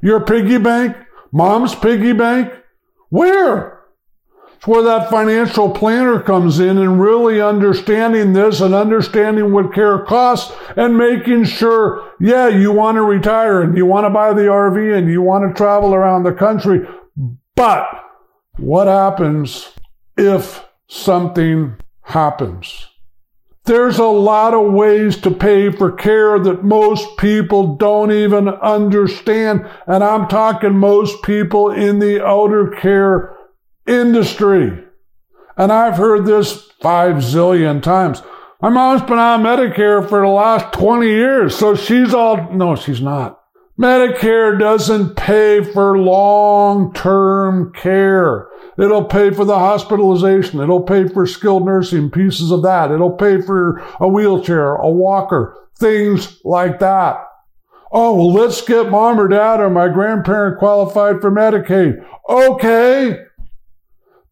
Your 0.00 0.24
piggy 0.24 0.58
bank? 0.58 0.96
Mom's 1.32 1.74
piggy 1.74 2.12
bank? 2.12 2.52
Where? 3.10 3.81
It's 4.62 4.68
where 4.68 4.84
that 4.84 5.10
financial 5.10 5.70
planner 5.70 6.20
comes 6.20 6.60
in 6.60 6.78
and 6.78 7.02
really 7.02 7.40
understanding 7.40 8.32
this 8.32 8.60
and 8.60 8.72
understanding 8.72 9.52
what 9.52 9.74
care 9.74 9.98
costs 9.98 10.54
and 10.76 10.96
making 10.96 11.46
sure, 11.46 12.12
yeah, 12.20 12.46
you 12.46 12.70
want 12.70 12.94
to 12.94 13.02
retire 13.02 13.60
and 13.60 13.76
you 13.76 13.86
want 13.86 14.04
to 14.04 14.10
buy 14.10 14.32
the 14.32 14.42
RV 14.42 14.96
and 14.96 15.10
you 15.10 15.20
want 15.20 15.48
to 15.48 15.52
travel 15.52 15.96
around 15.96 16.22
the 16.22 16.32
country. 16.32 16.86
But 17.56 17.88
what 18.56 18.86
happens 18.86 19.68
if 20.16 20.64
something 20.86 21.74
happens? 22.02 22.86
There's 23.64 23.98
a 23.98 24.04
lot 24.04 24.54
of 24.54 24.72
ways 24.72 25.16
to 25.22 25.32
pay 25.32 25.72
for 25.72 25.90
care 25.90 26.38
that 26.38 26.62
most 26.62 27.16
people 27.16 27.74
don't 27.74 28.12
even 28.12 28.48
understand. 28.48 29.68
And 29.88 30.04
I'm 30.04 30.28
talking 30.28 30.78
most 30.78 31.24
people 31.24 31.72
in 31.72 31.98
the 31.98 32.24
elder 32.24 32.70
care 32.70 33.36
industry. 33.86 34.84
And 35.56 35.72
I've 35.72 35.96
heard 35.96 36.24
this 36.24 36.70
five 36.80 37.16
zillion 37.16 37.82
times. 37.82 38.22
My 38.60 38.68
mom's 38.68 39.02
been 39.02 39.18
on 39.18 39.42
Medicare 39.42 40.08
for 40.08 40.20
the 40.20 40.28
last 40.28 40.72
20 40.72 41.06
years, 41.06 41.56
so 41.56 41.74
she's 41.74 42.14
all, 42.14 42.52
no, 42.52 42.76
she's 42.76 43.00
not. 43.00 43.40
Medicare 43.78 44.58
doesn't 44.58 45.16
pay 45.16 45.64
for 45.64 45.98
long-term 45.98 47.72
care. 47.72 48.46
It'll 48.78 49.04
pay 49.04 49.30
for 49.30 49.44
the 49.44 49.58
hospitalization. 49.58 50.60
It'll 50.60 50.82
pay 50.82 51.08
for 51.08 51.26
skilled 51.26 51.64
nursing, 51.64 52.10
pieces 52.10 52.52
of 52.52 52.62
that. 52.62 52.90
It'll 52.90 53.16
pay 53.16 53.40
for 53.40 53.82
a 53.98 54.06
wheelchair, 54.06 54.74
a 54.74 54.88
walker, 54.88 55.56
things 55.78 56.38
like 56.44 56.78
that. 56.78 57.24
Oh, 57.90 58.14
well, 58.14 58.32
let's 58.32 58.62
get 58.62 58.90
mom 58.90 59.20
or 59.20 59.28
dad 59.28 59.60
or 59.60 59.68
my 59.68 59.88
grandparent 59.88 60.58
qualified 60.58 61.20
for 61.20 61.30
Medicaid. 61.30 62.02
Okay. 62.28 63.18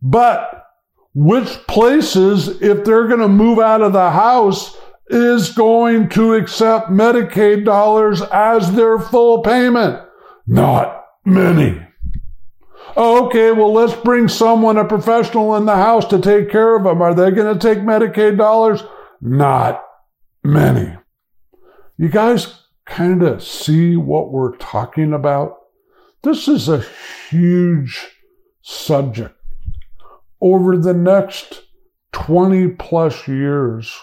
But 0.02 0.66
which 1.14 1.48
places, 1.66 2.60
if 2.62 2.84
they're 2.84 3.08
going 3.08 3.20
to 3.20 3.28
move 3.28 3.58
out 3.58 3.82
of 3.82 3.92
the 3.92 4.10
house, 4.10 4.76
is 5.08 5.52
going 5.52 6.08
to 6.10 6.34
accept 6.34 6.88
Medicaid 6.88 7.64
dollars 7.64 8.22
as 8.22 8.72
their 8.72 8.98
full 8.98 9.42
payment? 9.42 10.00
Not 10.46 11.04
many. 11.24 11.84
Okay, 12.96 13.52
well, 13.52 13.72
let's 13.72 13.94
bring 13.94 14.28
someone, 14.28 14.76
a 14.76 14.84
professional 14.84 15.56
in 15.56 15.64
the 15.64 15.76
house 15.76 16.04
to 16.06 16.20
take 16.20 16.50
care 16.50 16.76
of 16.76 16.84
them. 16.84 17.02
Are 17.02 17.14
they 17.14 17.30
going 17.30 17.56
to 17.56 17.60
take 17.60 17.82
Medicaid 17.82 18.36
dollars? 18.36 18.82
Not 19.20 19.82
many. 20.42 20.96
You 21.96 22.08
guys 22.08 22.62
kind 22.86 23.22
of 23.22 23.42
see 23.42 23.96
what 23.96 24.32
we're 24.32 24.56
talking 24.56 25.12
about? 25.12 25.56
This 26.22 26.48
is 26.48 26.68
a 26.68 26.84
huge 27.28 28.08
subject. 28.62 29.39
Over 30.40 30.76
the 30.76 30.94
next 30.94 31.62
20 32.12 32.68
plus 32.68 33.26
years, 33.28 33.94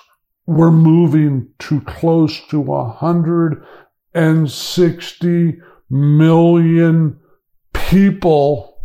we're 0.45 0.71
moving 0.71 1.49
to 1.59 1.81
close 1.81 2.39
to 2.47 2.59
160 2.59 5.59
million 5.89 7.19
people 7.73 8.77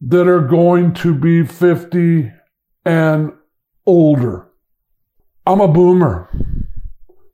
that 0.00 0.28
are 0.28 0.46
going 0.46 0.94
to 0.94 1.14
be 1.14 1.44
50 1.44 2.32
and 2.84 3.32
older. 3.86 4.48
I'm 5.46 5.60
a 5.60 5.68
boomer. 5.68 6.30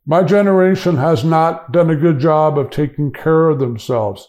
My 0.07 0.23
generation 0.23 0.97
has 0.97 1.25
not 1.25 1.73
done 1.73 1.91
a 1.91 1.97
good 1.97 2.19
job 2.19 2.59
of 2.59 2.71
taking 2.71 3.13
care 3.13 3.49
of 3.49 3.59
themselves. 3.59 4.29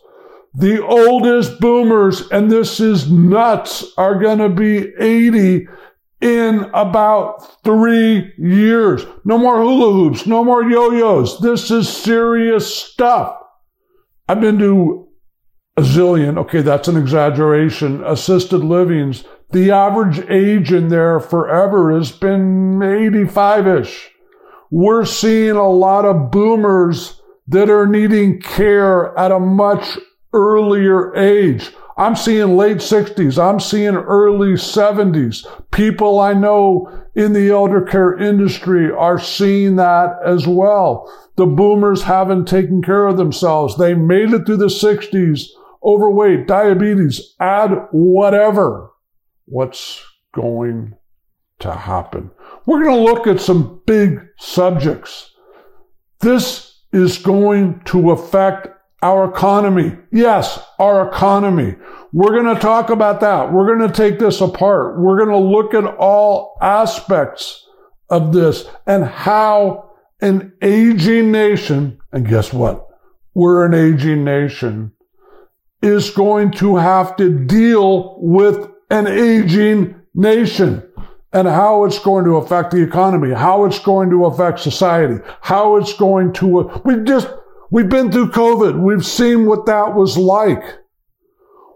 The 0.54 0.84
oldest 0.84 1.60
boomers, 1.60 2.30
and 2.30 2.52
this 2.52 2.80
is 2.80 3.10
nuts, 3.10 3.86
are 3.98 4.20
going 4.20 4.40
to 4.40 4.50
be 4.50 4.94
80 5.00 5.68
in 6.20 6.70
about 6.74 7.64
three 7.64 8.34
years. 8.38 9.06
No 9.24 9.38
more 9.38 9.62
hula 9.62 9.94
hoops, 9.94 10.28
no 10.28 10.44
more 10.44 10.64
yo-yos. 10.64 11.40
This 11.40 11.72
is 11.72 11.90
serious 11.90 12.74
stuff. 12.74 13.36
I've 14.28 14.42
been 14.42 14.60
to 14.60 15.08
a 15.78 15.82
zillion. 15.82 16.38
Okay, 16.38 16.62
that's 16.62 16.88
an 16.88 16.98
exaggeration. 16.98 18.04
Assisted 18.04 18.60
livings. 18.60 19.24
The 19.52 19.72
average 19.72 20.20
age 20.30 20.72
in 20.72 20.90
there 20.90 21.20
forever 21.20 21.92
has 21.98 22.12
been 22.12 22.82
85 22.82 23.68
ish. 23.68 24.12
We're 24.70 25.06
seeing 25.06 25.58
a 25.58 25.70
lot 25.70 26.06
of 26.06 26.32
boomers 26.32 27.22
that 27.48 27.70
are 27.70 27.88
needing 27.88 28.40
care 28.40 29.18
at 29.18 29.32
a 29.32 29.40
much 29.40 29.98
earlier 30.34 31.16
age. 31.16 31.72
I'm 31.98 32.16
seeing 32.16 32.58
late 32.58 32.78
60s. 32.78 33.38
I'm 33.38 33.60
seeing 33.60 33.96
early 33.96 34.54
70s. 34.54 35.46
People 35.72 36.20
I 36.20 36.34
know 36.34 37.06
in 37.16 37.34
the 37.34 37.50
elder 37.50 37.82
care 37.82 38.18
industry 38.18 38.92
are 38.92 39.20
seeing 39.20 39.76
that 39.76 40.18
as 40.26 40.48
well. 40.48 41.12
The 41.36 41.46
boomers 41.46 42.04
haven't 42.04 42.46
taken 42.48 42.82
care 42.82 43.08
of 43.08 43.18
themselves. 43.18 43.78
They 43.78 43.94
made 43.94 44.34
it 44.34 44.46
through 44.46 44.58
the 44.58 44.66
60s 44.66 45.48
overweight, 45.84 46.48
diabetes, 46.48 47.36
add 47.40 47.88
whatever. 47.92 48.92
What's 49.46 50.04
going 50.34 50.96
to 51.60 51.74
happen? 51.74 52.32
We're 52.66 52.84
going 52.84 52.98
to 52.98 53.12
look 53.12 53.28
at 53.28 53.42
some 53.42 53.82
big 53.86 54.22
subjects. 54.38 55.32
This 56.20 56.80
is 56.94 57.18
going 57.18 57.82
to 57.86 58.12
affect 58.12 58.68
our 59.02 59.30
economy. 59.30 59.98
Yes, 60.12 60.60
our 60.80 61.08
economy. 61.08 61.76
We're 62.14 62.42
going 62.42 62.54
to 62.54 62.62
talk 62.62 62.90
about 62.90 63.22
that. 63.22 63.52
We're 63.52 63.76
going 63.76 63.90
to 63.90 63.96
take 63.96 64.20
this 64.20 64.42
apart. 64.42 65.00
We're 65.00 65.18
going 65.18 65.30
to 65.30 65.38
look 65.38 65.74
at 65.74 65.86
all 65.86 66.58
aspects 66.62 67.66
of 68.10 68.34
this 68.34 68.66
and 68.86 69.06
how 69.06 69.92
an 70.20 70.54
aging 70.62 71.32
nation, 71.32 72.00
and 72.12 72.28
guess 72.28 72.54
what? 72.54 72.88
We're 73.34 73.66
an 73.66 73.74
aging 73.74 74.24
nation 74.24 74.92
is 75.82 76.12
going 76.12 76.52
to 76.52 76.76
have 76.76 77.16
to 77.16 77.46
deal 77.46 78.20
with 78.20 78.70
an 78.92 79.08
aging 79.08 79.96
nation 80.14 80.88
and 81.34 81.48
how 81.48 81.86
it's 81.86 81.98
going 81.98 82.26
to 82.26 82.36
affect 82.36 82.72
the 82.72 82.84
economy, 82.84 83.34
how 83.34 83.66
it's 83.66 83.80
going 83.80 84.10
to 84.10 84.26
affect 84.26 84.60
society, 84.60 85.24
how 85.40 85.78
it's 85.78 85.94
going 85.94 86.34
to, 86.34 86.82
we 86.84 87.04
just, 87.04 87.30
we've 87.72 87.90
been 87.90 88.12
through 88.12 88.30
COVID. 88.32 88.80
We've 88.80 89.06
seen 89.06 89.48
what 89.48 89.66
that 89.66 89.96
was 89.96 90.18
like. 90.18 90.64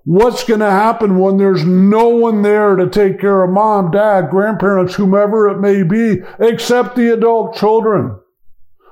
What's 0.04 0.44
going 0.44 0.60
to 0.60 0.70
happen 0.70 1.18
when 1.18 1.38
there's 1.38 1.66
no 1.66 2.10
one 2.10 2.44
there 2.44 2.76
to 2.76 2.88
take 2.88 3.20
care 3.20 3.44
of 3.44 3.50
mom, 3.50 3.90
dad, 3.90 4.30
grandparents, 4.30 4.94
whomever 4.94 5.48
it 5.48 5.60
may 5.60 5.82
be, 5.82 6.22
except 6.40 6.96
the 6.96 7.12
adult 7.12 7.56
children? 7.56 8.20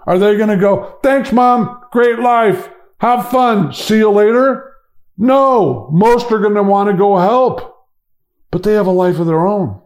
Are 0.07 0.17
they 0.17 0.35
going 0.35 0.49
to 0.49 0.57
go, 0.57 0.97
thanks 1.03 1.31
mom, 1.31 1.81
great 1.91 2.17
life, 2.17 2.67
have 2.99 3.29
fun, 3.29 3.73
see 3.73 3.97
you 3.97 4.09
later? 4.09 4.73
No, 5.15 5.87
most 5.91 6.31
are 6.31 6.39
going 6.39 6.55
to 6.55 6.63
want 6.63 6.89
to 6.89 6.97
go 6.97 7.17
help, 7.17 7.85
but 8.49 8.63
they 8.63 8.73
have 8.73 8.87
a 8.87 8.91
life 8.91 9.19
of 9.19 9.27
their 9.27 9.45
own. 9.45 9.79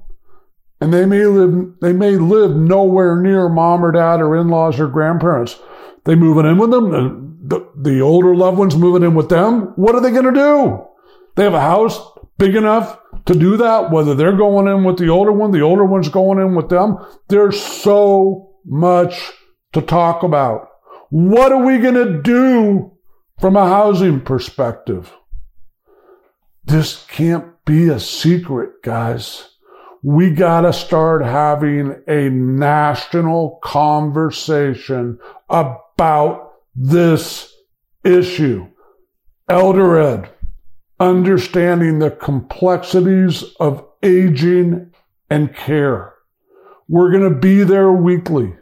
And 0.80 0.93
they 0.93 1.06
may 1.06 1.25
live, 1.25 1.73
they 1.82 1.91
may 1.91 2.12
live 2.12 2.56
nowhere 2.56 3.21
near 3.21 3.49
mom 3.49 3.84
or 3.84 3.91
dad 3.91 4.21
or 4.21 4.38
in-laws 4.38 4.80
or 4.80 4.88
grandparents. 4.88 5.60
They 6.08 6.15
moving 6.15 6.46
in 6.46 6.58
with 6.58 6.72
them. 6.72 7.38
The, 7.43 7.70
the 7.76 8.00
older 8.00 8.34
loved 8.34 8.58
ones 8.58 8.78
moving 8.78 9.04
in 9.04 9.13
with 9.13 9.28
them. 9.28 9.74
What 9.76 9.93
are 9.93 10.02
they 10.02 10.12
going 10.12 10.24
to 10.24 10.32
do? 10.32 10.88
They 11.36 11.43
have 11.43 11.54
a 11.54 11.60
house 11.60 12.00
big 12.38 12.56
enough 12.56 12.98
to 13.26 13.34
do 13.34 13.58
that, 13.58 13.91
whether 13.91 14.15
they're 14.15 14.38
going 14.38 14.67
in 14.67 14.86
with 14.86 14.98
the 14.98 15.10
older 15.10 15.34
one, 15.34 15.52
the 15.52 15.62
older 15.62 15.84
one's 15.84 16.08
going 16.08 16.39
in 16.39 16.56
with 16.56 16.70
them. 16.70 16.98
There's 17.28 17.62
so 17.62 18.56
much 18.65 19.34
to 19.74 19.82
talk 19.82 20.24
about. 20.24 20.70
What 21.10 21.52
are 21.52 21.63
we 21.63 21.78
going 21.78 21.96
to 21.96 22.22
do 22.22 22.93
from 23.41 23.58
a 23.58 23.67
housing 23.67 24.22
perspective? 24.22 25.12
This 26.63 27.06
can't 27.10 27.48
be 27.65 27.89
a 27.89 28.00
secret, 28.00 28.82
guys. 28.82 29.57
We 30.03 30.31
gotta 30.31 30.73
start 30.73 31.23
having 31.23 32.01
a 32.07 32.29
national 32.29 33.60
conversation 33.63 35.19
about 35.49 36.53
this 36.75 37.53
issue. 38.03 38.67
Elder 39.49 39.99
Ed, 39.99 40.29
understanding 40.99 41.99
the 41.99 42.12
complexities 42.12 43.43
of 43.60 43.86
aging 44.03 44.91
and 45.29 45.55
care. 45.55 46.13
We're 46.88 47.12
going 47.12 47.33
to 47.33 47.39
be 47.39 47.63
there 47.63 47.91
weekly. 47.91 48.55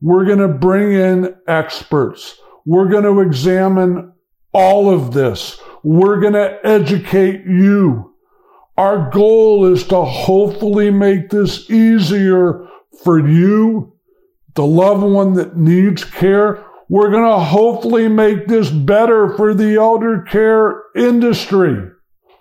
We're 0.00 0.24
going 0.24 0.38
to 0.38 0.48
bring 0.48 0.92
in 0.92 1.34
experts. 1.48 2.38
We're 2.64 2.88
going 2.88 3.04
to 3.04 3.20
examine 3.20 4.12
all 4.52 4.90
of 4.90 5.12
this. 5.12 5.60
We're 5.82 6.20
going 6.20 6.34
to 6.34 6.58
educate 6.64 7.44
you. 7.46 8.13
Our 8.76 9.10
goal 9.10 9.72
is 9.72 9.86
to 9.88 10.04
hopefully 10.04 10.90
make 10.90 11.30
this 11.30 11.70
easier 11.70 12.66
for 13.04 13.18
you, 13.26 13.96
the 14.54 14.66
loved 14.66 15.02
one 15.02 15.34
that 15.34 15.56
needs 15.56 16.04
care. 16.04 16.64
We're 16.88 17.10
going 17.10 17.24
to 17.24 17.38
hopefully 17.38 18.08
make 18.08 18.46
this 18.48 18.70
better 18.70 19.36
for 19.36 19.54
the 19.54 19.76
elder 19.76 20.22
care 20.22 20.82
industry. 20.96 21.90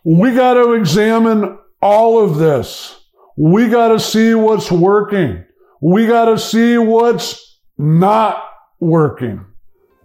We 0.04 0.34
got 0.34 0.56
to 0.56 0.74
examine 0.74 1.58
all 1.82 2.24
of 2.24 2.38
this. 2.38 3.00
We 3.38 3.70
got 3.70 3.90
to 3.90 4.00
see 4.00 4.34
what's 4.34 4.72
working. 4.72 5.46
We 5.82 6.08
got 6.08 6.26
to 6.26 6.38
see 6.40 6.78
what's 6.78 7.60
not 7.78 8.44
working. 8.80 9.46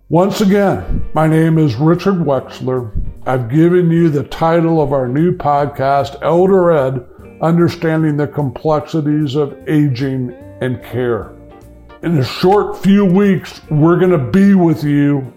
Once 0.08 0.40
again, 0.40 1.04
my 1.14 1.26
name 1.26 1.58
is 1.58 1.74
Richard 1.74 2.14
Wexler. 2.14 3.07
I've 3.28 3.50
given 3.50 3.90
you 3.90 4.08
the 4.08 4.22
title 4.22 4.80
of 4.80 4.94
our 4.94 5.06
new 5.06 5.36
podcast, 5.36 6.16
Elder 6.22 6.72
Ed 6.72 7.06
Understanding 7.42 8.16
the 8.16 8.26
Complexities 8.26 9.34
of 9.34 9.54
Aging 9.68 10.32
and 10.62 10.82
Care. 10.82 11.36
In 12.02 12.16
a 12.16 12.24
short 12.24 12.78
few 12.78 13.04
weeks, 13.04 13.60
we're 13.70 13.98
going 13.98 14.12
to 14.12 14.30
be 14.30 14.54
with 14.54 14.82
you 14.82 15.30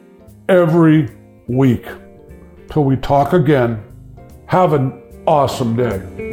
every 0.48 1.10
week. 1.50 1.86
Till 2.70 2.86
we 2.86 2.96
talk 2.96 3.34
again, 3.34 3.84
have 4.46 4.72
an 4.72 5.04
awesome 5.28 5.76
day. 5.76 6.31